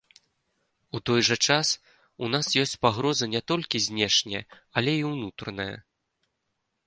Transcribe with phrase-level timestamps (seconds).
[0.99, 1.67] У той жа час
[2.27, 4.41] у нас ёсць пагроза не толькі знешняя,
[4.81, 5.75] але і ўнутраная.